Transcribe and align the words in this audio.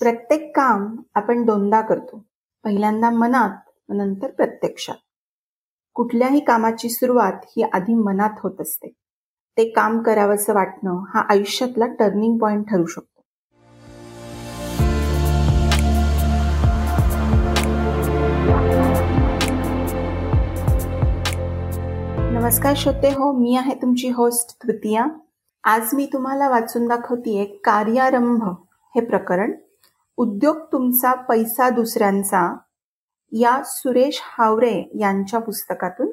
प्रत्येक 0.00 0.56
काम 0.56 0.96
आपण 1.14 1.44
दोनदा 1.44 1.80
करतो. 1.80 2.24
पहिल्यांदा 2.64 3.10
मनात 3.10 3.70
व 3.88 3.92
नंतर 3.92 4.30
प्रत्यक्षात. 4.30 4.94
कुठल्याही 5.94 6.40
कामाची 6.40 6.88
सुरुवात 6.88 7.32
ही 7.44 7.62
आधी 7.62 7.94
मनात 7.94 8.30
होत 8.42 8.60
असते. 8.60 8.92
ते 9.56 9.68
काम 9.68 10.02
करावंसं 10.02 10.54
वाटणं 10.54 11.04
हा 11.14 11.20
आयुष्यातला 11.20 11.86
टर्निंग 11.86 12.38
पॉइंट 12.38 12.70
ठरू 12.70 12.86
शकतो. 12.86 13.22
नमस्कार 22.30 22.74
श्रोते 22.76 23.08
हो 23.08 23.32
मी 23.32 23.56
आहे 23.56 23.74
तुमची 23.74 24.08
होस्ट 24.08 24.56
तृतीया. 24.62 25.06
आज 25.64 25.94
मी 25.94 26.08
तुम्हाला 26.12 26.48
वाचून 26.48 26.88
दाखवतीये 26.88 27.44
कार्यारंभ 27.44 28.42
हे 28.94 29.00
प्रकरण. 29.00 29.52
उद्योग 30.20 30.56
तुमचा 30.72 31.14
पैसा 31.14 31.70
दुसऱ्यांचा 31.70 32.56
या 33.32 33.62
सुरेश 33.64 34.20
हावरे 34.22 34.90
यांच्या 35.00 35.40
पुस्तकातून 35.40 36.08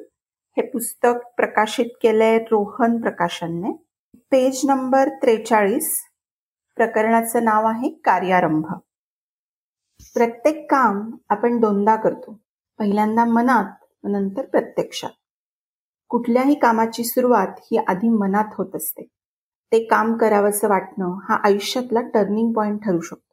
हे 0.56 0.62
पुस्तक 0.62 1.14
प्रकाशित 1.36 1.86
केलंय 2.02 2.38
रोहन 2.38 3.00
प्रकाशनने. 3.00 3.84
पेज 4.30 4.60
नंबर 4.64 5.08
त्रेचाळीस. 5.08 6.02
प्रकरणाचं 6.76 7.44
नाव 7.44 7.66
आहे 7.66 7.90
कार्यारंभ. 7.90 8.66
प्रत्येक 10.14 10.70
काम 10.70 11.10
आपण 11.28 11.60
दोनदा 11.60 11.96
करतो. 11.96 12.40
पहिल्यांदा 12.78 13.24
मनात 13.24 13.84
नंतर 14.04 14.46
प्रत्यक्षात. 14.46 15.10
कुठल्याही 16.08 16.54
कामाची 16.54 17.04
सुरुवात 17.04 17.48
ही 17.58 17.76
आधी 17.76 18.08
मनात 18.08 18.54
होत 18.58 18.76
असते. 18.76 19.08
ते 19.72 19.84
काम 19.84 20.16
करावंसं 20.16 20.68
वाटणं 20.68 21.18
हा 21.28 21.34
आयुष्यातला 21.44 22.00
टर्निंग 22.00 22.52
पॉइंट 22.52 22.84
ठरू 22.84 23.00
शकतो. 23.00 23.25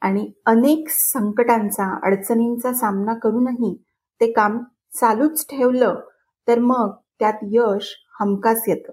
आणि 0.00 0.32
अनेक 0.46 0.88
संकटांचा 0.88 1.98
अडचणींचा 2.02 2.72
सामना 2.72 3.14
करूनही 3.14 3.82
ते 4.20 4.32
काम 4.32 4.58
चालूच 5.00 5.46
ठेवलं 5.50 6.00
तर 6.48 6.58
मग 6.58 6.94
त्यात 7.18 7.32
यश 7.42 7.94
हमखास 8.20 8.64
येतं. 8.68 8.92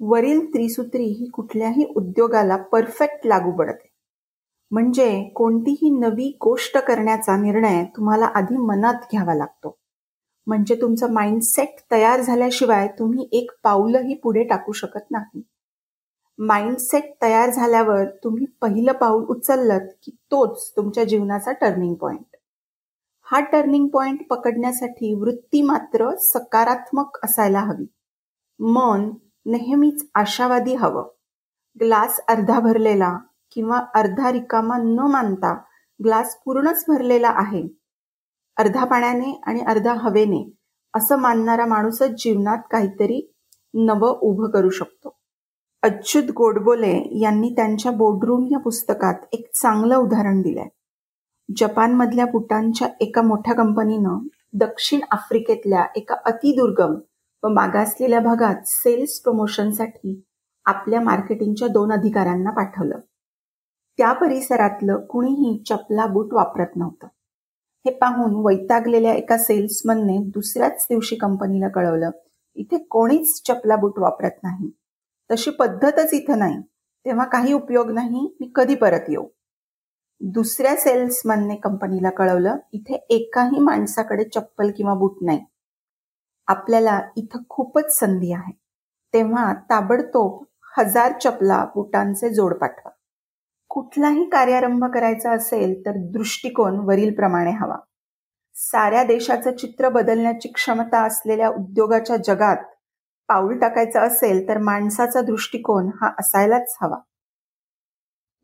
वरील 0.00 0.46
त्रिसूत्री 0.46 1.04
ही 1.04 1.28
कुठल्याही 1.28 1.92
उद्योगाला 1.96 2.56
परफेक्ट 2.56 3.26
लागू 3.26 3.52
पडते. 3.52 3.88
म्हणजे 4.70 5.28
कोणतीही 5.36 5.90
नवी 5.90 6.38
गोष्ट 6.40 6.78
करण्याचा 6.78 7.36
निर्णय 7.36 7.84
तुम्हाला 7.84 8.26
आधी 8.26 8.56
मनात 8.56 8.94
घ्यावा 8.94 9.34
लागतो. 9.34 9.78
म्हणजे 10.46 10.74
तुमचं 10.74 11.12
माइंडसेट 11.12 11.68
तयार 11.92 12.20
झाल्याशिवाय 12.20 12.88
तुम्ही 12.88 13.28
एक 13.32 13.50
पाऊलही 13.62 14.14
पुढे 14.14 14.44
टाकू 14.44 14.72
शकत 14.72 15.10
नाही. 15.10 15.42
माइंडसेट 16.44 17.12
तयार 17.22 17.50
झाल्यावर 17.50 18.04
तुम्ही 18.24 18.46
पहिलं 18.60 18.92
पाऊल 18.92 19.24
उचललं 19.24 19.78
की 19.78 20.10
तोच 20.10 20.72
तुमच्या 20.76 21.04
जीवनाचा 21.04 21.52
टर्निंग 21.52 21.94
पॉइंट 21.94 22.36
हा 23.22 23.40
टर्निंग 23.40 23.88
पॉइंट 23.88 24.28
पकडण्यासाठी 24.30 25.14
वृत्ती 25.14 25.62
मात्र 25.62 26.10
सकारात्मक 26.18 27.18
असायला 27.24 27.60
हवी. 27.60 27.86
मन 28.60 29.10
नेहमीच 29.46 30.10
आशावादी 30.14 30.74
हवं. 30.74 31.08
ग्लास 31.80 32.20
अर्धा 32.28 32.60
भरलेला 32.60 33.18
किंवा 33.54 33.78
अर्धा 33.94 34.32
रिकामा 34.32 34.76
न 34.76 34.98
मानता 34.98 35.54
ग्लास 36.04 36.36
पूर्णच 36.44 36.84
भरलेला 36.88 37.28
आहे. 37.28 37.68
अर्धा 38.56 38.84
पाण्याने 38.84 39.40
आणि 39.46 39.60
अर्धा 39.60 39.92
हवेने 39.92 40.52
असं 40.94 41.16
मानणारा 41.16 41.66
माणूसच 41.66 42.08
जीवनात 42.18 42.58
काहीतरी 42.70 43.32
नवं 43.74 44.18
उभं 44.22 44.50
करू 44.50 44.70
शकतो. 44.70 45.21
अच्युत 45.82 46.24
गोडबोले 46.24 47.18
यांनी 47.20 47.50
त्यांच्या 47.50 47.92
बोर्डरूम 47.92 48.46
या 48.50 48.58
पुस्तकात 48.58 49.14
एक 49.32 49.50
चांगलं 49.54 49.96
उदाहरण 49.96 50.42
दिलंय. 50.42 50.68
जपानमधल्या 51.56 52.26
बुटांच्या 52.26 52.88
एका 53.00 53.22
मोठ्या 53.22 53.54
कंपनीनं 53.54 54.18
दक्षिण 54.52 55.00
आफ्रिकेतल्या 55.10 55.84
एका 55.96 56.14
अतिदुर्गम 56.24 56.94
व 57.42 57.48
मागासलेल्या 57.48 58.20
भागात 58.20 58.54
सेल्स 58.66 59.20
प्रमोशनसाठी 59.20 60.22
आपल्या 60.64 61.00
मार्केटिंगच्या 61.00 61.68
दोन 61.68 61.92
अधिकाऱ्यांना 61.92 62.50
पाठवलं. 62.50 62.98
त्या 63.98 64.12
परिसरातलं 64.12 65.00
कुणीही 65.00 65.62
चपला 65.68 66.06
बूट 66.06 66.32
वापरत 66.32 66.76
नव्हतं. 66.76 67.06
हे 67.86 67.90
पाहून 67.90 68.34
वैतागलेल्या 68.34 69.14
एका 69.14 69.38
सेल्समनने 69.38 70.18
दुसऱ्याच 70.18 70.86
दिवशी 70.90 71.16
कंपनीला 71.16 71.68
कळवलं 71.68 72.10
इथे 72.54 72.78
कोणीच 72.78 73.42
चपला 73.46 73.76
बूट 73.76 73.98
वापरत 73.98 74.42
नाही. 74.42 74.70
तशी 75.32 75.50
पद्धतच 75.50 76.10
इथं 76.12 76.38
नाही. 76.38 76.60
तेव्हा 77.04 77.24
काही 77.24 77.52
उपयोग 77.52 77.90
नाही 77.90 78.36
मी 78.40 78.52
कधी 78.54 78.74
परत 78.74 79.00
येऊ. 79.08 79.26
दुसऱ्या 80.20 80.76
सेल्समनने 80.76 81.56
कंपनीला 81.56 82.10
कळवलं 82.10 82.56
इथे 82.72 83.06
एकाही 83.10 83.58
माणसाकडे 83.58 84.24
चप्पल 84.24 84.70
किंवा 84.76 84.94
बूट 84.94 85.16
नाही. 85.22 85.44
आपल्याला 86.46 87.00
इथं 87.16 87.38
खूपच 87.48 87.98
संधी 87.98 88.32
आहे. 88.32 88.52
तेव्हा 89.12 89.54
ताबडतोब 89.54 90.44
हजार 90.78 91.12
चपला 91.24 91.64
बुटांचे 91.64 92.34
जोड 92.34 92.54
पाठवा. 92.54 92.90
कुठलाही 93.68 94.24
कार्यारंभ 94.24 94.84
करायचा 94.84 95.32
असेल 95.32 95.80
तर 95.86 95.92
दृष्टिकोन 95.96 96.78
वरील 96.78 97.14
प्रमाणे 97.14 97.50
हवा. 97.50 97.76
साऱ्या 98.54 99.04
देशाचं 99.04 99.56
चित्र 99.56 99.88
बदलण्याची 99.88 100.48
क्षमता 100.48 101.04
असलेल्या 101.04 101.48
उद्योगाच्या 101.48 102.16
जगात 102.16 102.56
पाऊल 103.32 103.58
टाकायचं 103.58 104.00
असेल 104.00 104.48
तर 104.48 104.58
माणसाचा 104.58 105.20
दृष्टिकोन 105.20 105.90
हा 106.00 106.10
असायलाच 106.18 106.76
हवा. 106.82 106.96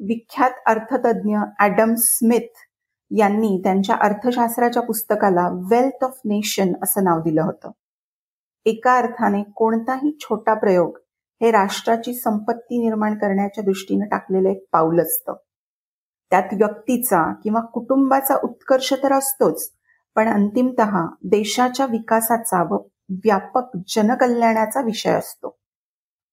विख्यात 0.01 0.51
अर्थतज्ञ 0.67 1.39
ॲडम 1.59 1.95
स्मिथ 1.95 2.57
यांनी 3.11 3.61
त्यांच्या 3.65 3.97
अर्थशास्त्राच्या 4.03 4.83
पुस्तकाला 4.83 5.49
वेल्थ 5.71 6.05
ऑफ 6.05 6.21
नेशन 6.25 6.73
असं 6.83 7.05
नाव 7.05 7.21
दिलं 7.21 7.43
होतं. 7.43 7.71
एका 8.65 8.97
अर्थाने 8.99 9.43
कोणताही 9.43 10.17
छोटा 10.21 10.55
प्रयोग 10.55 10.99
हे 11.41 11.51
राष्ट्राची 11.51 12.15
संपत्ती 12.15 12.79
निर्माण 12.79 13.15
करण्याच्या 13.15 13.65
दृष्टीनं 13.65 14.07
टाकलेलं 14.07 14.49
एक 14.49 14.65
पाऊल 14.73 15.01
असतं. 15.01 15.35
त्यात 16.31 16.49
व्यक्तीचा 16.53 17.33
किंवा 17.33 17.61
कुटुंबाचा 17.61 18.35
उत्कर्ष 18.45 18.93
तर 18.93 19.13
असतोच 19.13 19.71
पण 20.15 20.29
अंतिमत 20.29 20.81
देशाच्या 21.25 21.87
विकासाचा 21.87 22.63
व 22.63 22.79
व्यापक 23.09 23.77
जनकल्याणाचा 23.89 24.81
विषय 24.81 25.11
असतो. 25.11 25.59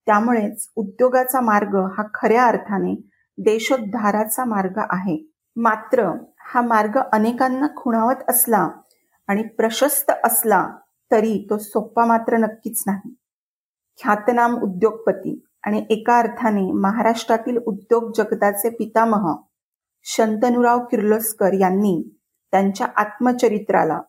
त्यामुळेच 0.05 0.69
उद्योगाचा 0.75 1.41
मार्ग 1.41 1.75
हा 1.97 2.03
खऱ्या 2.13 2.45
अर्थाने 2.45 2.95
देशोद्धाराचा 3.37 4.45
मार्ग 4.45 4.79
आहे. 4.89 5.31
मात्र 5.55 6.11
हा 6.39 6.61
मार्ग 6.61 6.97
अनेकांना 7.13 7.67
खुणावत 7.75 8.29
असला 8.29 8.69
आणि 9.27 9.43
प्रशस्त 9.43 10.11
असला 10.23 10.67
तरी 11.11 11.47
तो 11.49 11.57
सोपा 11.57 12.05
मात्र 12.05 12.37
नक्कीच 12.37 12.83
नाही. 12.87 13.15
ख्यातनाम 13.99 14.55
उद्योगपती 14.55 15.45
आणि 15.63 15.85
एका 15.89 16.17
अर्थाने 16.19 16.71
महाराष्ट्रातील 16.71 17.57
उद्योग 17.57 18.11
जगताचे 18.15 18.69
पितामह 18.69 19.33
शंतनुराव 20.03 20.79
किर्लोस्कर 20.85 21.53
यांनी 21.53 22.19
त्यांच्या 22.51 22.87
आत्मचरित्राला 22.95 23.99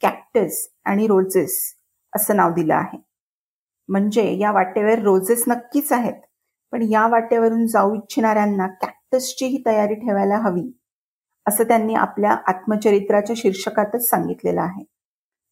कॅक्टस 0.00 0.68
आणि 0.84 1.06
रोजेस 1.06 1.77
असं 2.12 2.36
नाव 2.36 2.52
दिलं 2.52 2.74
आहे. 2.74 2.98
म्हणजे 3.88 4.32
या 4.38 4.50
वाटेवर 4.52 4.98
रोजेस 4.98 5.44
नक्कीच 5.48 5.92
आहेत 5.92 6.20
पण 6.72 6.82
या 6.82 7.06
वाटेवरून 7.08 7.66
जाऊ 7.66 7.94
इच्छिणाऱ्यांना 7.94 8.66
कॅक्टसचीही 8.82 9.62
तयारी 9.66 9.94
ठेवायला 9.94 10.36
हवी 10.36 10.70
असं 11.46 11.64
त्यांनी 11.64 11.94
आपल्या 11.94 12.36
आत्मचरित्राच्या 12.46 13.36
शीर्षकातच 13.38 14.08
सांगितलेलं 14.08 14.60
आहे. 14.60 14.84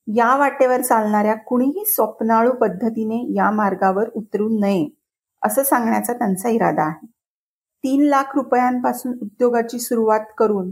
या 0.06 0.34
वाटेवर 0.37 0.81
चालणाऱ्या 0.81 1.34
कुणीही 1.37 1.84
स्वप्नाळू 1.84 2.53
पद्धतीने 2.53 3.25
या 3.37 3.50
मार्गावर 3.50 4.09
उतरू 4.15 4.49
नये 4.61 4.88
असं 5.43 5.62
सांगण्याचा 5.62 6.12
त्यांचा 6.12 6.49
इरादा 6.49 6.83
आहे. 6.83 7.06
तीन 7.84 8.03
लाख 8.03 8.37
रुपयांपासून 8.37 9.12
उद्योगाची 9.23 9.78
सुरुवात 9.78 10.21
करून 10.38 10.71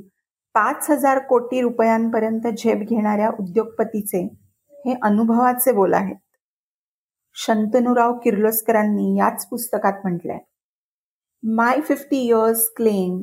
पाच 0.54 0.90
हजार 0.90 1.18
कोटी 1.18 1.60
रुपयांपर्यंत 1.60 2.46
झेप 2.48 2.88
घेणाऱ्या 2.88 3.30
उद्योगपतीचे 3.40 4.26
हे 4.86 4.94
अनुभवाचे 5.02 5.72
बोल 5.72 5.94
आहेत. 5.94 6.16
शंतनुराव 7.34 8.18
किर्लोस्करांनी 8.18 9.18
याच 9.18 9.46
पुस्तकात 9.48 9.92
म्हटलंय. 10.04 10.38
My 11.42 11.80
fifty 11.80 12.16
years 12.16 12.68
claim 12.76 13.22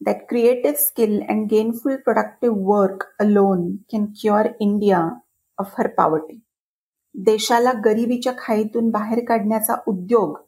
that 0.00 0.16
creative 0.28 0.76
skill 0.76 1.20
and 1.28 1.46
gainful 1.50 1.96
productive 1.96 2.56
work 2.60 3.04
alone 3.18 3.76
can 3.92 4.04
cure 4.04 4.48
India 4.60 5.08
of 5.58 5.74
her 5.78 5.86
poverty 5.86 6.40
देशाला 7.14 7.72
गरिबीच्या 7.84 8.32
खाईतून 8.38 8.90
बाहेर 8.90 9.24
काढण्याचा 9.28 9.74
उद्योग 9.86 10.38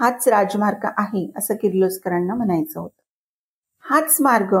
हाच 0.00 0.28
राजमार्ग 0.28 0.86
आहे 0.96 1.32
असं 1.36 1.54
किर्लोस्करांना 1.54 2.34
म्हणायचं 2.34 2.80
होतं. 2.80 3.00
हाच 3.80 4.16
मार्ग 4.20 4.56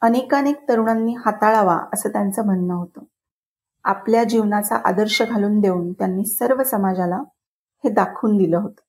अनेकानेक 0.00 0.68
तरुणांनी 0.68 1.14
हाताळावा 1.14 1.78
असं 1.94 2.08
त्यांचं 2.08 2.44
म्हणणं 2.44 2.74
होतं. 2.74 3.00
आपल्या 3.84 4.24
जीवनाचा 4.24 4.76
आदर्श 4.76 5.22
घालून 5.22 5.60
देऊन 5.60 5.92
त्यांनी 5.92 6.24
सर्व 6.24 6.62
समाजाला 6.62 7.16
हे 7.84 7.90
दाखवून 7.90 8.36
दिलं 8.36 8.58
होतं. 8.58 8.80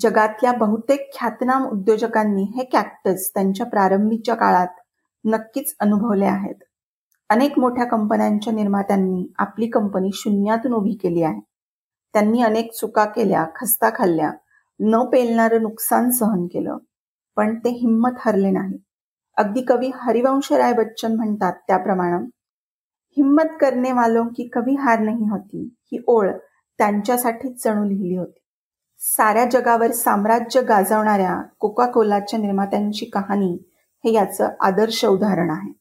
जगातल्या 0.00 0.52
बहुतेक 0.52 1.10
ख्यातनाम 1.18 1.64
उद्योजकांनी 1.64 2.42
हे 2.42 2.64
कॅक्टस 2.64 3.30
त्यांच्या 3.34 3.66
प्रारंभीच्या 3.66 4.34
काळात 4.34 4.68
नक्कीच 5.24 5.76
अनुभवले 5.80 6.24
आहेत. 6.24 6.54
अनेक 7.28 7.58
मोठ्या 7.58 7.84
कंपन्यांच्या 7.84 8.52
निर्मात्यांनी 8.52 9.32
आपली 9.38 9.66
कंपनी 9.66 10.10
शून्यातून 10.14 10.72
उभी 10.72 10.92
केली 10.92 11.22
आहे. 11.22 11.40
त्यांनी 12.12 12.42
अनेक 12.42 12.72
चुका 12.72 13.04
केल्या 13.04 13.46
खस्ता 13.56 13.90
खाल्ल्या 13.90 14.32
न 14.80 15.04
पेलणारं 15.04 15.62
नुकसान 15.62 16.10
सहन 16.10 16.46
केलं 16.46 16.76
पण 17.36 17.58
ते 17.58 17.70
हिंमत 17.70 18.10
हरले 18.18 18.50
नाही. 18.50 18.78
अगदी 19.36 19.62
कवी 19.62 19.90
हरिवंश 19.94 20.52
राय 20.52 20.72
बच्चन 20.72 21.16
म्हणतात 21.16 21.52
त्याप्रमाणे 21.52 22.30
हिम्मत 23.18 23.56
करने 23.60 23.92
वालों 23.92 24.26
की 24.26 24.48
कभी 24.48 24.74
हार 24.74 24.98
नाही 24.98 25.28
होती. 25.30 25.74
ही 25.84 26.04
ओळ 26.06 26.30
त्यांच्यासाठीच 26.78 27.64
जणू 27.64 27.84
लिहिली 27.84 28.16
होती. 28.16 28.38
साऱ्या 28.98 29.44
जगावर 29.44 29.90
साम्राज्य 29.90 30.62
गाजवणाऱ्या 30.62 31.42
कोका 31.58 31.86
कोलाच्या 31.86 32.38
निर्मात्यांची 32.38 33.06
कहाणी 33.06 33.70
हे 34.04 34.12
याचं 34.12 34.48
आदर्श 34.60 35.04
उदाहरण 35.04 35.50
आहे. 35.50 35.72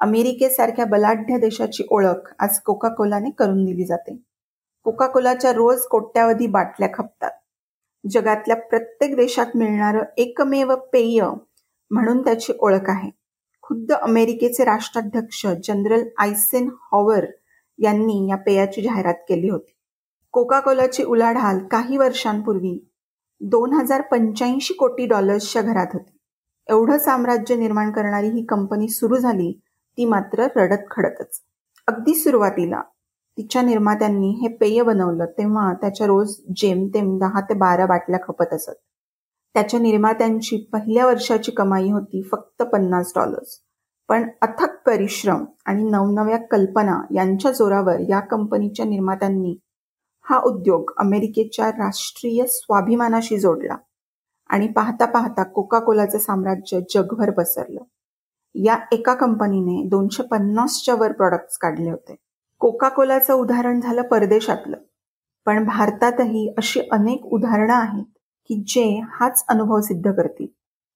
अमेरिकेसारख्या 0.00 0.84
बलाढ्य 0.84 1.38
देशाची 1.38 1.84
ओळख 1.90 2.34
आज 2.38 2.60
कोका 2.60 2.88
कोलाने 2.88 3.30
करून 3.30 3.64
दिली 3.64 3.84
जाते. 3.84 4.22
कोका 4.84 5.06
कोलाच्या 5.06 5.52
रोज 5.52 5.80
कोट्यावधी 5.80 6.46
बाटल्या 6.46 6.88
खपतात. 6.94 7.30
जगातल्या 8.10 8.56
प्रत्येक 8.56 9.16
देशात 9.16 9.46
मिळणारं 9.54 10.02
एकमेव 10.16 10.74
पेय 10.74 11.22
म्हणून 11.90 12.24
त्याची 12.24 12.52
ओळख 12.58 12.90
आहे. 12.90 13.10
खुद्द 13.66 13.92
अमेरिकेचे 13.92 14.64
राष्ट्राध्यक्ष 14.64 15.46
जनरल 15.46 16.02
आयसेन 16.18 16.68
हॉवर 16.92 17.24
यांनी 17.78 18.26
या 18.30 18.36
पेयाची 18.36 18.82
जाहिरात 18.82 19.14
केली 19.14 19.48
होती. 19.48 19.76
कोका 20.32 20.60
कोलाची 20.60 21.02
उलाढाल 21.02 21.58
काही 21.58 21.96
वर्षांपूर्वी 21.96 22.90
दोन 23.40 23.72
हजार 23.72 24.00
पंच्याऐंशी 24.00 24.74
कोटी 24.74 25.06
डॉलर्सच्या 25.06 25.62
घरात 25.62 25.86
होती. 25.92 26.18
एवढं 26.68 26.98
साम्राज्य 26.98 27.56
निर्माण 27.56 27.90
करणारी 27.90 28.28
ही 28.28 28.44
कंपनी 28.44 28.88
सुरू 28.88 29.16
झाली 29.16 29.60
ती 29.96 30.04
मात्र 30.04 30.46
रडत 30.56 30.84
खडतच. 30.90 31.40
अगदी 31.86 32.14
सुरुवातीला 32.14 32.82
तिच्या 33.38 33.62
निर्मात्यांनी 33.62 34.30
हे 34.30 34.48
पेय 34.48 34.82
बनवलं 34.82 35.24
तेव्हा 35.24 35.72
त्याच्या 35.72 36.06
रोज 36.06 36.36
जेमतेम 36.56 37.18
दहा 37.18 37.40
ते 37.40 37.54
बारा 37.54 37.86
बाटल्या 37.86 38.20
खपत 38.28 38.52
असत. 38.52 38.93
त्याच्या 39.54 39.80
निर्मात्यांची 39.80 40.56
पहिल्या 40.72 41.06
वर्षाची 41.06 41.52
कमाई 41.52 41.90
होती 41.90 42.22
फक्त 42.22 42.62
पन्नास 42.62 43.12
डॉलर्स 43.16 43.60
पण 44.08 44.28
अथक 44.42 44.76
परिश्रम 44.86 45.44
आणि 45.66 45.82
नवनव्या 45.82 46.36
कल्पना 46.36 47.00
यांच्या 47.14 47.52
जोरावर 47.52 48.00
या 48.08 48.20
कंपनीच्या 48.20 48.86
निर्मात्यांनी 48.86 49.56
हा 50.26 50.40
उद्योग 50.40 50.92
अमेरिकेच्या 50.96 51.68
राष्ट्रीय 51.68 52.44
स्वाभिमानाशी 52.46 53.38
जोडला 53.38 53.76
आणि 54.50 54.68
पाहता 54.68 55.06
पाहता 55.06 55.42
कोका 55.42 55.78
कोलाचं 55.78 56.18
साम्राज्य 56.18 56.80
जगभर 56.94 57.30
पसरलं. 57.30 57.80
या 58.54 58.78
एका 58.92 59.14
कंपनीने 59.14 59.88
दोनशे 59.88 60.22
पन्नासच्या 60.22 60.94
वर 60.94 61.12
प्रॉडक्ट्स 61.12 61.58
काढले 61.58 61.90
होते. 61.90 62.16
कोका 62.60 62.88
कोलाचं 62.88 63.34
उदाहरण 63.34 63.80
झालं 63.80 64.02
परदेशातलं. 64.02 64.76
पण 65.46 65.64
भारतातही 65.64 66.54
अशी 66.58 66.80
अनेक 66.92 67.24
उदाहरणं 67.24 67.74
आहेत 67.74 68.13
की 68.48 68.64
जे 68.66 69.00
हाच 69.10 69.44
अनुभव 69.48 69.80
सिद्ध 69.80 70.12
करतील. 70.12 70.46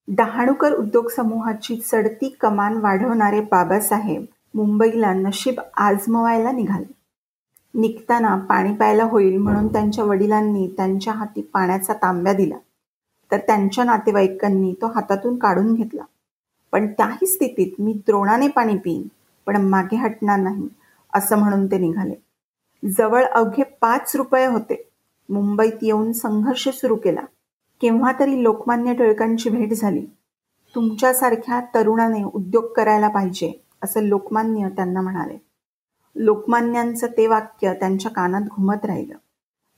डहाणूकर 0.07 0.73
उद्योग 0.73 1.07
समूहाची 1.07 1.75
चढती 1.75 2.29
कमान 2.41 2.77
वाढवणारे 2.77 3.41
बाबासाहेब 3.41 4.25
मुंबईला 4.53 5.13
नशीब 5.13 5.61
आजमवायला 5.77 6.51
निघाले. 6.51 6.91
निघताना 7.73 8.35
पाणी 8.35 8.73
प्यायला 8.73 9.03
होईल 9.03 9.37
म्हणून 9.37 9.67
त्यांच्या 9.67 10.03
वडिलांनी 10.03 10.67
त्यांच्या 10.77 11.13
हाती 11.13 11.41
पाण्याचा 11.41 11.93
तांब्या 11.93 12.33
दिला. 12.33 12.57
तर 13.31 13.37
त्यांच्या 13.37 13.83
नातेवाईकांनी 13.83 14.73
तो 14.81 14.87
हातातून 14.87 15.37
काढून 15.37 15.73
घेतला. 15.73 16.03
पण 16.71 16.87
त्याही 16.87 17.27
स्थितीत 17.27 17.71
मी 17.79 17.93
द्रोणाने 17.93 18.47
पाणी 18.47 18.77
पिईन 18.77 19.07
पण 19.45 19.61
मागे 19.61 19.95
हटणार 19.95 20.39
नाही 20.39 20.67
असं 21.13 21.37
म्हणून 21.37 21.65
ते 21.65 21.77
निघाले. 21.77 22.15
जवळ 22.97 23.23
अवघे 23.23 23.63
पाच 23.63 24.15
रुपये 24.15 24.45
होते. 24.45 24.89
मुंबईत 25.29 25.77
येऊन 25.81 26.11
संघर्ष 26.11 26.69
सुरू 26.69 26.95
केला. 26.95 27.21
केव्हा 27.81 28.11
तरी 28.19 28.43
लोकमान्य 28.43 28.93
टिळकांची 28.93 29.49
भेट 29.49 29.73
झाली. 29.73 30.05
तुमच्यासारख्या 30.75 31.61
तरुणाने 31.75 32.23
उद्योग 32.23 32.73
करायला 32.73 33.07
पाहिजे 33.07 33.65
असं 33.83 34.03
लोकमान्य 34.03 34.69
त्यांना 34.69 35.01
म्हणाले. 35.01 35.37
लोकमान्यांचं 36.15 37.07
ते 37.07 37.27
वाक्य 37.27 37.73
त्यांच्या 37.73 38.11
कानात 38.11 38.41
घुमत 38.41 38.85
राहिलं. 38.85 39.15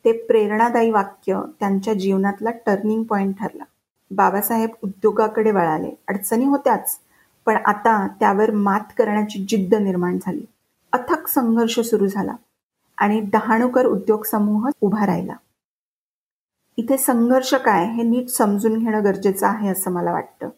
ते 0.06 0.12
प्रेरणादायी 0.12 0.92
वाक्य 0.92 1.42
त्यांच्या 1.59 1.94
जीवनातला 1.94 2.51
टर्निंग 2.51 3.03
पॉइंट 3.03 3.39
ठरला. 3.39 3.63
बाबासाहेब 4.12 4.69
उद्योगाकडे 4.83 5.51
वळाले. 5.51 5.92
अडचणी 6.07 6.45
होत्याच 6.45 7.00
पण 7.45 7.56
आता 7.56 8.07
त्यावर 8.07 8.51
मात 8.51 8.94
करण्याची 8.98 9.45
जिद्द 9.50 9.75
निर्माण 9.75 10.18
झाली. 10.21 10.45
अथक 10.94 11.27
संघर्ष 11.27 11.80
सुरू 11.80 12.07
झाला 12.07 12.36
आणि 12.98 13.19
डहाणूकर 13.19 13.86
उद्योग 13.86 14.24
समूह 14.24 14.69
उभा 14.81 15.06
राहिला. 15.06 15.33
इथे 16.77 16.97
संघर्ष 16.97 17.53
काय 17.53 17.85
हे 17.85 18.03
नीट 18.03 18.29
समजून 18.29 18.77
घेणं 18.79 19.03
गरजेचं 19.03 19.47
आहे 19.47 19.69
असं 19.69 19.91
मला 19.91 20.12
वाटतं. 20.12 20.50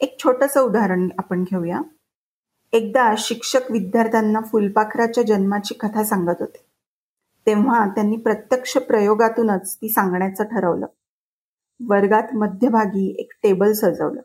एक 0.00 0.16
छोटंसं 0.18 0.60
उदाहरण 0.60 1.08
आपण 1.18 1.44
घेऊया. 1.44 1.80
एकदा 2.72 3.14
शिक्षक 3.18 3.70
विद्यार्थ्यांना 3.70 4.40
फुलपाखराच्या 4.40 5.24
जन्माची 5.24 5.74
कथा 5.74 6.04
सांगत 6.04 6.40
होते. 6.40 6.64
तेव्हा 7.46 7.86
त्यांनी 7.88 8.16
प्रत्यक्ष 8.16 8.76
प्रयोगातूनच 8.78 9.76
ती 9.76 9.88
सांगण्याचं 9.88 10.44
ठरवलं. 10.44 10.86
वर्गात 11.88 12.34
मध्यभागी 12.34 13.16
एक 13.18 13.32
टेबल 13.42 13.72
सजवलं 13.72 14.20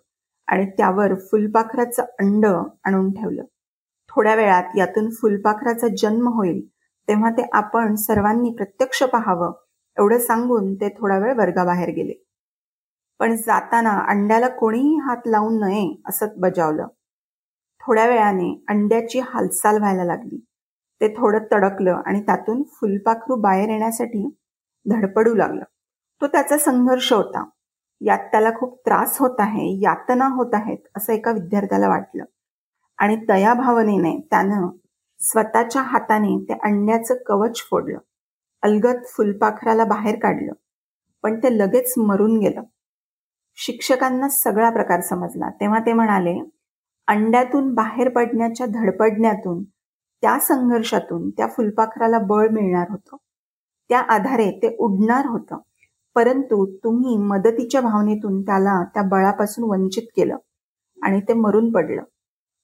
आणि 0.47 0.65
त्यावर 0.65 1.15
फुलपाखराचं 1.15 2.03
अंड 2.03 2.45
आणून 2.83 3.11
ठेवलं. 3.11 3.43
थोड्या 4.09 4.35
वेळात 4.35 4.77
यातून 4.77 5.09
फुलपाखराचा 5.09 5.87
जन्म 5.97 6.27
होईल 6.27 6.67
तेव्हा 7.07 7.29
ते 7.29 7.45
आपण 7.53 7.95
सर्वांनी 7.95 8.49
प्रत्यक्ष 8.49 9.03
पाहावं 9.03 9.51
एवढं 9.99 10.19
सांगून 10.19 10.75
ते 10.75 10.89
थोडा 10.89 11.17
वेळ 11.17 11.33
वर्गाबाहेर 11.33 11.89
गेले. 11.89 12.13
पण 13.19 13.35
जाताना 13.35 13.99
अंड्याला 14.07 14.47
कोणीही 14.47 14.95
हात 14.95 15.17
लावून 15.25 15.59
नये 15.59 16.01
असं 16.07 16.27
बजावलं. 16.37 16.87
थोड्या 17.81 18.07
वेळाने 18.07 18.65
अंड्याची 18.67 19.19
हालचाल 19.19 19.77
व्हायला 19.77 20.03
लागली. 20.03 20.45
ते 21.01 21.07
थोडं 21.07 21.39
तडकलं 21.51 22.01
आणि 22.05 22.21
त्यातून 22.21 22.63
फुलपाखरू 22.63 23.35
बाहेर 23.35 23.69
येण्यासाठी 23.69 24.37
धडपडू 24.85 25.35
लागलं. 25.35 25.63
तो 26.21 26.27
त्याचा 26.27 26.57
संघर्ष 26.57 27.13
होता. 27.13 27.49
यात 28.01 28.19
त्याला 28.19 28.49
खूप 28.59 28.81
त्रास 28.85 29.17
होत 29.19 29.35
आहे 29.39 29.79
यातना 29.81 30.27
होत 30.27 30.53
आहेत 30.53 30.77
असं 30.97 31.13
एका 31.13 31.31
विद्यार्थ्याला 31.31 31.89
वाटलं. 31.89 32.23
आणि 32.97 33.15
दया 33.15 33.53
भावनेने 33.53 34.27
त्यानं 34.29 34.69
स्वतःच्या 35.19 35.81
हाताने 35.81 36.45
ते 36.49 36.53
अंड्याचं 36.53 37.15
कवच 37.25 37.61
फोडलं. 37.69 37.97
अलगत 38.63 39.05
फुलपाखराला 39.07 39.85
बाहेर 39.85 40.19
काढलं. 40.19 40.53
पण 41.23 41.39
ते 41.39 41.57
लगेच 41.57 41.93
मरून 41.97 42.39
गेलं. 42.39 42.63
शिक्षकांना 43.55 44.29
सगळा 44.29 44.69
प्रकार 44.69 45.01
समजला. 45.01 45.49
तेव्हा 45.49 45.79
ते 45.79 45.93
म्हणाले 45.93 46.39
अंड्यातून 47.07 47.73
बाहेर 47.73 48.09
पडण्याच्या 48.09 48.67
धडपडण्यातून 48.67 49.63
त्या 50.21 50.39
संघर्षातून 50.39 51.29
त्या 51.29 51.47
फुलपाखराला 51.47 52.19
बळ 52.19 52.47
मिळणार 52.49 52.87
होतं. 52.89 53.17
त्या 53.89 53.99
आधारे 53.99 54.51
ते 54.51 54.75
उडणार 54.79 55.25
होतं. 55.25 55.57
परंतु 56.15 56.65
तुम्ही 56.83 57.17
मदतीच्या 57.17 57.81
भावनेतून 57.81 58.41
त्याला 58.41 58.83
त्या 58.83 59.03
बळापासून 59.03 59.69
वंचित 59.69 60.03
केलं 60.15 60.37
आणि 61.03 61.21
ते 61.21 61.33
मरून 61.33 61.71
पडलं. 61.71 62.03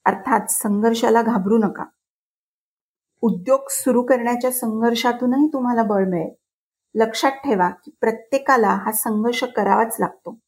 अर्थात 0.05 0.45
संघर्षाला 0.49 1.21
घाबरू 1.21 1.57
नका. 1.57 1.83
उद्योग 3.25 3.59
सुरू 3.69 4.01
करण्याच्या 4.01 4.51
संघर्षातूनही 4.51 5.47
तुम्हाला 5.53 5.83
बळ 5.83 6.05
मिळेल. 6.07 6.33
लक्षात 6.95 7.31
ठेवा 7.31 7.69
की 7.69 7.91
प्रत्येकाला 8.01 8.67
हा 8.67 8.91
संघर्ष 8.91 9.43
करावाच 9.43 9.97
लागतो. 9.99 10.39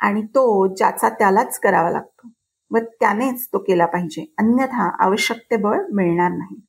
आणि 0.00 0.22
तो 0.22 0.74
ज्याचा 0.74 1.08
त्यालाच 1.08 1.58
करावा 1.58 1.90
लागतो. 1.90 2.28
व 2.70 2.78
त्यानेच 2.78 3.46
तो 3.46 3.58
केला 3.58 3.86
पाहिजे. 3.86 4.34
अन्यथा 4.38 5.04
आवश्यक 5.04 5.36
ते 5.50 5.56
बळ 5.56 5.80
मिळणार 5.92 6.30
नाही. 6.30 6.60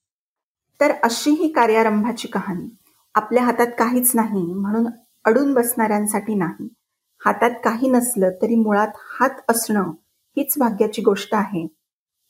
तर 0.82 0.92
अशी 1.04 1.32
ही 1.32 1.52
कार्यारंभाची 1.52 2.28
कहाणी. 2.28 2.76
आपल्या 3.16 3.44
हातात 3.44 3.68
काहीच 3.80 4.12
नाही 4.16 4.54
म्हणून 4.54 4.88
अडून 5.26 5.54
बसणाऱ्यांसाठी 5.54 6.36
नाही. 6.36 6.68
हातात 7.26 7.52
काही 7.64 7.90
नसलं 7.90 8.30
तरी 8.42 8.56
मुळात 8.56 8.92
हात 9.20 9.42
असणं 9.50 9.84
हीच 10.38 10.54
भाग्याची 10.58 11.02
गोष्ट 11.02 11.36
आहे 11.36 11.68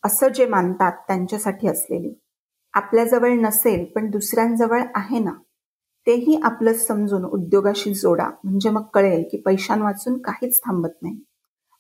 असं 0.04 0.28
जे 0.28 0.46
मानतात 0.46 0.92
त्यांच्यासाठी 0.92 1.68
असलेली. 1.68 2.20
आपल्याजवळ 2.78 3.30
नसेल 3.30 3.86
पण 3.86 4.10
दुसऱ्यांजवळ 4.10 4.84
आहे 4.96 5.20
ना? 5.20 5.32
तेही 6.08 6.40
आपलं 6.44 6.74
समजून 6.74 7.26
उद्योगाशी 7.26 7.94
जोडा. 7.94 8.30
म्हणजे 8.44 8.70
मग 8.70 8.84
कळेल 8.94 9.24
की 9.32 9.38
पैशांवाचून 9.38 10.22
काहीच 10.22 10.60
थांबत 10.60 10.90
नाही. 11.02 11.24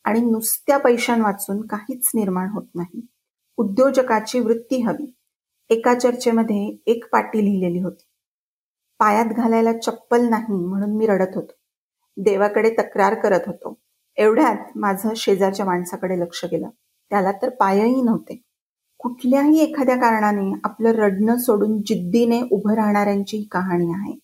आणि 0.03 0.19
नुसत्या 0.19 0.77
पैशांवाचून 0.77 1.67
काहीच 1.67 2.11
निर्माण 2.15 2.49
होत 2.49 2.67
नाही. 2.75 3.07
उद्योजकाची 3.57 4.39
वृत्ती 4.39 4.81
हवी. 4.81 5.15
एका 5.69 5.93
चर्चेमध्ये 5.93 6.77
एक 6.85 7.05
पाटी 7.11 7.45
लिहिलेली 7.45 7.79
होती. 7.79 8.03
पायात 8.99 9.25
घालायला 9.25 9.73
चप्पल 9.73 10.29
नाही 10.29 10.53
म्हणून 10.53 10.97
मी 10.97 11.07
रडत 11.07 11.35
होतो. 11.35 11.53
देवाकडे 12.17 12.69
तक्रार 12.69 13.13
करत 13.13 13.41
होतो. 13.47 13.79
एवढ्यात 14.17 14.77
माझं 14.77 15.09
शेजारच्या 15.15 15.65
माणसाकडे 15.65 16.19
लक्ष 16.19 16.45
गेलं. 16.45 16.69
त्याला 17.09 17.31
तर 17.31 17.49
पायही 17.49 18.01
नव्हते. 18.01 18.41
कुठल्याही 18.99 19.59
एखाद्या 19.59 19.95
कारणाने 19.95 20.51
आपलं 20.63 20.91
रडणं 20.91 21.37
सोडून 21.37 21.81
जिद्दीने 21.81 22.41
उभं 22.51 22.73
राहणाऱ्यांची 22.73 23.47
कहाणी 23.51 23.91
आहे. 23.93 24.17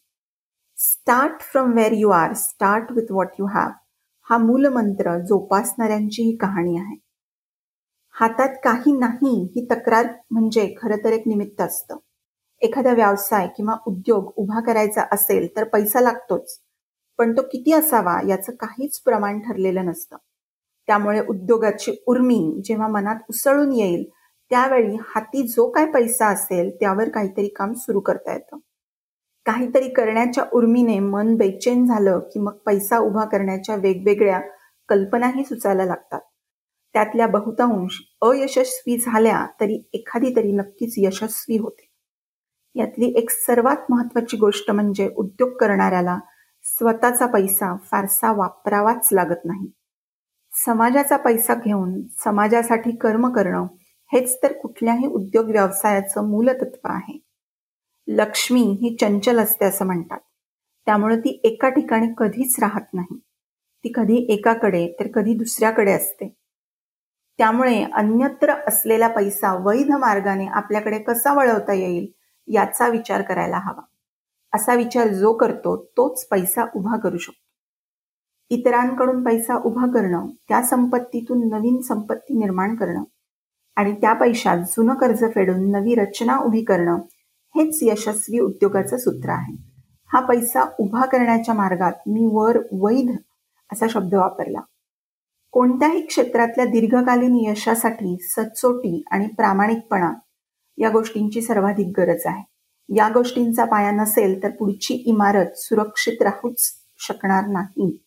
Start 0.78 1.42
from 1.42 1.74
where 1.74 1.92
you 1.92 2.10
are 2.10 2.34
start 2.34 2.92
with 2.92 3.12
what 3.12 3.28
you 3.40 3.46
have 3.46 3.70
हा 4.30 4.38
मूलमंत्र 4.38 5.18
जोपासणाऱ्यांची 5.20 6.24
ही 6.24 6.36
कहाणी 6.36 6.78
आहे. 6.78 6.96
हातात 8.16 8.56
काही 8.64 8.92
नाही 8.92 9.50
ही 9.56 9.66
तक्रार 9.72 10.08
म्हणजे 10.32 10.74
खरं 10.82 11.04
तर 11.04 11.14
एक 11.14 11.28
निमित्त 11.28 11.62
असतं. 11.62 11.98
एखादा 12.62 12.94
व्यवसाय 12.94 13.48
किंवा 13.58 13.76
उद्योग 13.88 14.32
उभा 14.36 14.60
करायचा 14.60 15.04
असेल 15.12 15.48
तर 15.58 15.64
पैसा 15.64 16.02
लागतोच 16.02 16.60
पण 17.20 17.38
तो 17.38 17.42
किती 17.42 17.72
असावा 17.74 18.20
याचं 18.28 18.52
काहीच 18.56 19.00
प्रमाण 19.02 19.40
ठरलेलं 19.40 19.86
नसतं. 19.86 20.18
त्यामुळे 20.88 21.22
उद्योगाची 21.30 21.92
उर्मी 22.08 22.62
जेव्हा 22.66 22.88
मनात 22.88 23.16
उसळून 23.30 23.72
येईल 23.72 24.04
त्यावेळी 24.50 24.96
हाती 24.96 25.48
जो 25.48 25.70
काय 25.72 25.86
पैसा 25.86 26.28
असेल 26.28 26.70
त्यावर 26.80 27.10
काहीतरी 27.10 27.48
काम 27.48 27.74
सुरू 27.74 28.00
करता 28.00 28.34
येतं. 28.34 28.58
काहीतरी 29.46 29.90
करण्याच्या 29.90 30.44
उर्मीने 30.54 31.00
मन 31.00 31.36
बेचैन 31.36 31.86
झालं 31.86 32.20
की 32.20 32.40
मग 32.40 32.58
पैसा 32.58 32.98
उभा 32.98 33.26
करण्याच्या 33.26 33.76
वेगवेगळ्या 33.76 34.42
कल्पनाही 34.90 35.44
सुचायला 35.44 35.86
लागतात. 35.86 36.20
त्यातल्या 36.94 37.28
बहुतांश 37.28 38.02
अयशस्वी 38.22 38.98
झाल्या 38.98 39.48
तरी 39.62 39.90
एखादी 39.94 40.36
तरी 40.36 40.52
नक्कीच 40.52 40.94
यशस्वी 40.98 41.58
होते. 41.58 41.90
यातली 42.76 43.14
एक 43.18 43.30
सर्वात 43.30 43.78
महत्वाची 43.90 44.38
गोष्ट 44.38 44.72
म्हणजे 44.72 45.10
उद्योग 45.18 45.58
करणाऱ्याला 45.58 46.20
स्वतःचा 46.64 47.26
पैसा 47.26 47.76
फारसा 47.92 48.32
वापरावाच 48.32 49.10
लागत 49.12 49.46
नाही. 49.46 49.72
समाजाचा 50.66 51.18
पैसा 51.18 51.56
घेऊन 51.56 52.02
समाजासाठी 52.24 52.96
कर्म 52.96 53.34
करणं 53.34 53.68
हेच 54.14 54.38
तर 54.44 54.54
कुठल्याही 54.54 55.08
उद्योग 55.08 55.50
व्यवसायाचं 55.50 56.30
मूलतत्व 56.30 56.88
आहे. 56.90 57.20
लक्ष्मी 58.08 58.62
ही 58.62 58.98
चंचल 59.02 59.40
असते 59.40 59.66
असं 59.66 59.86
म्हणतात. 59.86 60.20
त्यामुळे 60.86 61.20
ती 61.20 61.42
एका 61.44 61.70
ठिकाणी 61.70 62.08
कधीच 62.18 62.56
राहत 62.60 62.94
नाही. 62.94 63.18
ती 63.84 63.92
कधी 63.96 64.26
एकाकडे 64.30 64.96
तर 65.00 65.08
कधी 65.08 65.34
दुसऱ्याकडे 65.34 65.92
असते. 65.92 66.34
त्यामुळे 67.38 67.84
अन्यत्र 67.94 68.54
असलेला 68.68 69.08
पैसा 69.08 69.54
वैध 69.54 69.92
मार्गाने 69.92 70.48
आपल्याकडे 70.48 71.00
कसा 71.00 71.34
वळवता 71.34 71.74
येईल 71.74 72.12
याचा 72.48 72.88
विचार 72.88 73.22
करायला 73.22 73.58
हवा. 73.58 73.82
असा 74.54 74.76
विचार 74.76 75.08
जो 75.08 75.34
करतो 75.34 75.84
तोच 75.98 76.28
पैसा 76.28 76.66
उभा 76.76 77.00
करू 77.00 77.18
शकतो. 77.18 77.44
इतरांकडून 78.50 79.24
पैसा 79.24 79.56
उभा 79.56 79.86
करणं 79.86 80.28
त्या 80.48 80.62
संपत्तीतून 80.64 81.50
नवीन 81.50 81.82
संपत्ती 81.82 82.38
निर्माण 82.38 82.76
करणं 82.76 83.04
आणि 83.76 83.94
त्या 83.94 84.14
पैशात 84.14 84.58
जुनं 84.58 84.94
कर्ज 84.94 85.24
फेडून 85.36 85.72
नवी 85.72 85.96
रचना 85.96 86.38
उभी 86.38 86.64
करणं 86.64 87.00
हेच 87.56 87.80
यशस्वी 87.82 88.40
उद्योगाचं 88.40 88.98
सूत्र 88.98 89.30
आहे. 89.30 89.58
हा 90.14 90.20
पैसा 90.20 90.64
उभा 90.80 91.06
करण्याच्या 91.06 91.56
मार्गात 91.56 91.94
मी 92.08 92.30
वर 92.32 92.58
वैध 92.72 93.16
असा 93.74 93.86
शब्द 93.90 94.16
वापरला. 94.16 94.60
कोणत्याही 95.52 96.06
क्षेत्रातल्या 96.06 96.66
दीर्घकालीन 96.66 97.36
यशासाठी 97.36 98.18
सचोटी 98.22 99.04
आणि 99.12 99.28
प्रामाणिकपणा 99.28 100.14
या 100.78 100.90
गोष्टींची 100.90 101.42
सर्वाधिक 101.42 102.00
गरज 102.00 102.22
आहे. 102.26 102.44
या 102.96 103.10
गोष्टींचा 103.10 103.66
पाया 103.66 103.92
नसेल 103.92 104.44
तर 104.44 104.50
पुढची 104.50 104.94
इमारत 104.94 105.46
सुरक्षित 105.56 106.22
राहूच 106.22 106.72
शकणार 106.98 107.48
नाही. 107.48 108.04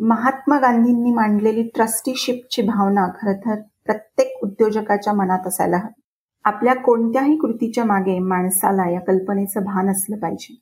महात्मा 0.00 0.58
गांधींनी 0.58 1.10
मांडलेली 1.10 1.62
ट्रस्टीशिपची 1.62 2.62
भावना 2.62 3.06
खरं 3.06 3.32
तर 3.32 3.60
प्रत्येक 3.84 4.38
उद्योजकाच्या 4.42 5.12
मनात 5.12 5.46
असायला 5.46 5.76
हवी. 5.76 6.00
आपल्या 6.44 6.74
कोणत्याही 6.74 7.36
कृतीच्या 7.36 7.84
मागे 7.84 8.18
माणसाला 8.18 8.90
या 8.90 9.00
कल्पनेचं 9.00 9.60
भान 9.60 9.90
असलं 9.90 10.18
पाहिजे. 10.18 10.60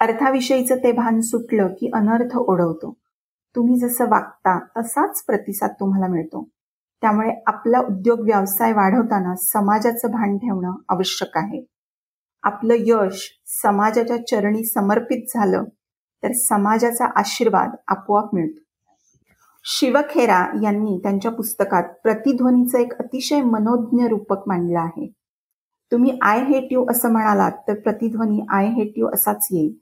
अर्थाविषयीचं 0.00 0.76
ते 0.76 0.92
भान 0.92 1.20
सुटलं 1.20 1.68
की 1.68 1.90
अनर्थ 1.94 2.36
ओढवतो. 2.36 2.94
तुम्ही 3.56 3.78
जसं 3.78 4.08
वागता 4.08 4.58
तसाच 4.58 5.24
प्रतिसाद 5.24 5.70
तुम्हाला 5.80 6.06
मिळतो. 6.06 6.48
त्यामुळे 7.00 7.42
आपला 7.46 7.80
उद्योग 7.80 8.20
व्यवसाय 8.20 8.72
वाढवताना 8.72 9.34
समाजाचं 9.36 10.08
भान 10.08 10.38
ठेवणं 10.38 10.74
आवश्यक 10.88 11.36
आहे. 11.38 11.64
आपलं 12.42 12.74
यश 12.78 13.42
समाजाच्या 13.46 14.26
चरणी 14.26 14.64
समर्पित 14.64 15.24
झालं 15.34 15.64
तर 16.22 16.32
समाजाचा 16.32 17.04
आशीर्वाद 17.04 17.70
आपोआप 17.88 18.34
मिळतो. 18.34 18.67
शिवखेरा 19.70 20.46
यांनी 20.62 20.98
त्यांच्या 21.02 21.30
पुस्तकात 21.30 21.82
प्रतिध्वनीचं 22.02 22.78
एक 22.78 22.92
अतिशय 22.92 23.42
मनोज्ञ 23.42 24.06
रूपक 24.08 24.42
मांडलं 24.46 24.78
आहे. 24.78 25.12
तुम्ही 25.92 26.18
आय 26.22 26.44
हेट 26.44 26.68
यू 26.70 26.86
असं 26.90 27.12
म्हणालात 27.12 27.52
तर 27.68 27.74
प्रतिध्वनी 27.74 28.40
आय 28.48 28.66
हेट 28.66 28.92
यू 28.96 29.08
असाच 29.08 29.48
येईल. 29.52 29.72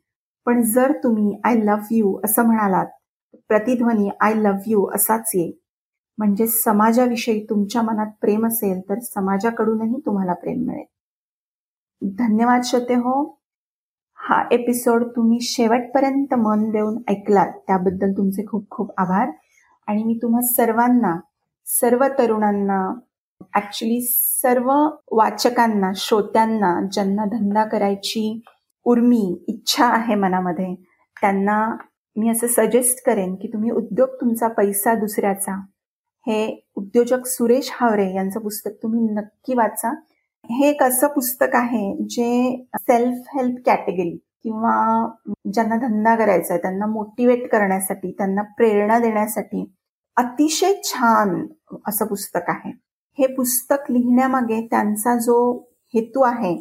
पण 0.46 0.62
जर 0.62 0.92
तुम्ही 1.04 1.40
आय 1.44 1.54
लव्ह 1.54 1.86
यू 1.90 2.20
असं 2.24 2.46
म्हणालात 2.46 2.86
प्रतिध्वनी 3.48 4.10
आय 4.20 4.34
लव्ह 4.34 4.60
यू 4.66 4.86
असाच 4.94 5.30
येईल. 5.34 5.52
म्हणजे 6.18 6.46
समाजाविषयी 6.46 7.46
तुमच्या 7.50 7.82
मनात 7.82 8.10
प्रेम 8.20 8.46
असेल 8.46 8.80
तर 8.80 8.98
समाजाकडूनही 8.98 10.00
तुम्हाला 10.06 10.32
प्रेम 10.32 10.66
मिळेल. 10.66 10.84
धन्यवाद 12.18 12.60
श्रोते 12.64 12.94
हो. 12.94 13.38
हा 14.18 14.44
एपिसोड 14.50 15.04
तुम्ही 15.04 15.38
शेवटपर्यंत 15.40 16.34
मन 16.34 16.70
देऊन 16.70 17.02
ऐकलात 17.08 17.52
त्याबद्दल 17.66 18.12
तुमचे 18.12 18.44
खूप 18.46 18.70
खूप 18.70 18.90
आभार. 18.98 19.30
आणि 19.86 20.04
मी 20.04 20.18
तुम्हा 20.22 20.40
सर्वांना 20.40 21.16
सर्व 21.66 22.04
तरुणांना 22.18 23.00
ऍक्च्युली 23.56 24.00
सर्व 24.10 24.72
वाचकांना 25.12 25.92
श्रोत्यांना 25.96 26.80
ज्यांना 26.92 27.24
धंदा 27.24 27.64
करायची 27.64 28.40
उर्मी 28.84 29.44
इच्छा 29.48 29.86
आहे 29.86 30.14
मनामध्ये 30.14 30.74
त्यांना 31.20 31.76
मी 32.16 32.30
असं 32.30 32.46
सजेस्ट 32.46 33.04
करेन 33.06 33.34
की 33.34 33.48
तुम्ही 33.48 33.70
उद्योग 33.70 34.08
तुमचा 34.08 34.48
पैसा 34.48 34.94
दुसऱ्याचा. 34.94 35.60
हे 36.26 36.64
उद्योजक 36.74 37.26
सुरेश 37.26 37.70
हावरे 37.72 38.14
यांचं 38.14 38.40
पुस्तक 38.40 38.70
तुम्ही 38.82 39.00
नक्की 39.00 39.54
वाचा. 39.54 39.90
हे 40.50 40.68
एक 40.68 40.82
असं 40.82 41.08
पुस्तक 41.08 41.54
आहे 41.54 42.04
जे 42.10 42.64
सेल्फ 42.74 43.36
हेल्प 43.36 43.58
कॅटेगरी 43.66 44.18
किंवा 44.46 44.74
ज्यांना 45.52 45.76
धंदा 45.76 46.14
करायचा 46.16 46.52
आहे 46.54 46.62
त्यांना 46.62 46.86
मोटिवेट 46.86 47.48
करण्यासाठी 47.52 48.10
त्यांना 48.10 48.42
प्रेरणा 48.56 48.98
देण्यासाठी 48.98 49.64
अतिशय 50.16 50.72
छान 50.84 51.34
असं 51.88 52.06
पुस्तक 52.06 52.50
आहे. 52.50 52.70
हे 53.18 53.26
पुस्तक 53.26 53.90
लिहिण्यामागे 53.90 54.60
त्यांचा 54.66 55.14
जो 55.16 55.36
हेतू 55.94 56.22
आहे 56.22 56.54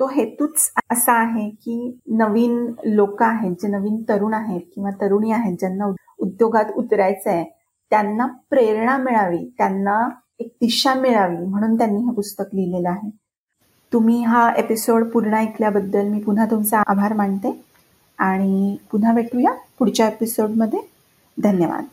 तो 0.00 0.06
हेतूच 0.06 0.70
असा 0.92 1.12
आहे 1.12 1.48
की 1.50 1.98
नवीन 2.18 2.54
लोक 2.84 3.22
आहेत 3.22 3.54
जे 3.62 3.68
नवीन 3.68 4.02
तरुण 4.08 4.34
आहेत 4.34 4.60
किंवा 4.74 4.90
तरुणी 5.00 5.32
आहेत 5.32 5.56
ज्यांना 5.58 5.86
उद्योगात 6.20 6.70
उतरायचं 6.76 7.30
आहे 7.30 7.44
त्यांना 7.92 8.26
प्रेरणा 8.50 8.96
मिळावी 8.96 9.44
त्यांना 9.58 9.98
एक 10.40 10.52
दिशा 10.60 10.94
मिळावी 10.94 11.46
म्हणून 11.46 11.76
त्यांनी 11.78 11.98
हे 11.98 12.14
पुस्तक 12.14 12.54
लिहिलेलं 12.54 12.88
आहे. 12.88 13.10
तुम्ही 13.92 14.22
हा 14.22 14.52
एपिसोड 14.56 15.04
पूर्ण 15.04 15.34
ऐकल्याबद्दल 15.34 16.08
मी 16.08 16.20
पुन्हा 16.20 16.46
तुमचा 16.46 16.82
आभार 16.86 17.12
मानते 17.12 17.60
आणि 18.18 18.76
पुन्हा 18.92 19.12
भेटूया 19.12 19.52
पुढच्या 19.78 20.06
एपिसोडमध्ये 20.06 20.78
धन्यवाद. 21.38 21.84